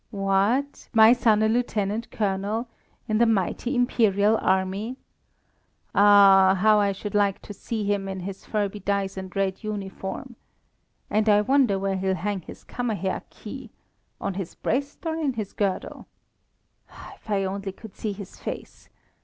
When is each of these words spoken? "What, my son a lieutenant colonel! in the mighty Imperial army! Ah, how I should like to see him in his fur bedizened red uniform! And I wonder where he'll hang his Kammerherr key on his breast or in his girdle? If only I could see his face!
"What, 0.09 0.89
my 0.93 1.13
son 1.13 1.43
a 1.43 1.47
lieutenant 1.47 2.09
colonel! 2.09 2.67
in 3.07 3.19
the 3.19 3.27
mighty 3.27 3.75
Imperial 3.75 4.35
army! 4.41 4.97
Ah, 5.93 6.57
how 6.59 6.79
I 6.79 6.91
should 6.91 7.13
like 7.13 7.39
to 7.43 7.53
see 7.53 7.83
him 7.83 8.09
in 8.09 8.21
his 8.21 8.43
fur 8.43 8.67
bedizened 8.67 9.35
red 9.35 9.63
uniform! 9.63 10.37
And 11.11 11.29
I 11.29 11.41
wonder 11.41 11.77
where 11.77 11.97
he'll 11.97 12.15
hang 12.15 12.41
his 12.41 12.63
Kammerherr 12.63 13.21
key 13.29 13.69
on 14.19 14.33
his 14.33 14.55
breast 14.55 15.05
or 15.05 15.13
in 15.17 15.33
his 15.33 15.53
girdle? 15.53 16.07
If 17.13 17.29
only 17.29 17.69
I 17.69 17.71
could 17.71 17.93
see 17.95 18.11
his 18.13 18.39
face! 18.39 18.89